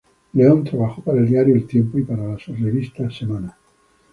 [0.33, 3.55] León trabajó para el diario "El Tiempo" y para la revista "Semana".